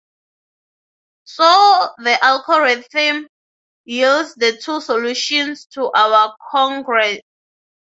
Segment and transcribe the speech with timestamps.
[1.25, 3.27] So the algorithm
[3.85, 7.21] yields the two solutions to our congruence.